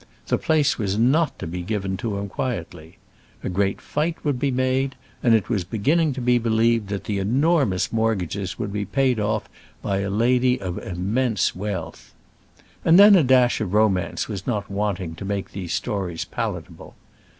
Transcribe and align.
The 0.29 0.39
place 0.39 0.79
was 0.79 0.97
not 0.97 1.37
to 1.37 1.45
be 1.45 1.61
given 1.61 1.93
up 1.93 1.99
to 1.99 2.17
him 2.17 2.27
quietly. 2.27 2.97
A 3.43 3.49
great 3.49 3.79
fight 3.79 4.17
would 4.25 4.39
be 4.39 4.49
made, 4.49 4.95
and 5.21 5.35
it 5.35 5.47
was 5.47 5.63
beginning 5.63 6.11
to 6.13 6.21
be 6.21 6.39
believed 6.39 6.87
that 6.89 7.03
the 7.03 7.19
enormous 7.19 7.93
mortgages 7.93 8.57
would 8.57 8.73
be 8.73 8.83
paid 8.83 9.19
off 9.19 9.47
by 9.83 9.99
a 9.99 10.09
lady 10.09 10.59
of 10.59 10.79
immense 10.79 11.55
wealth. 11.55 12.15
And 12.83 12.97
then 12.97 13.15
a 13.15 13.21
dash 13.21 13.61
of 13.61 13.75
romance 13.75 14.27
was 14.27 14.47
not 14.47 14.71
wanting 14.71 15.13
to 15.17 15.23
make 15.23 15.51
these 15.51 15.71
stories 15.75 16.25
palatable. 16.25 16.95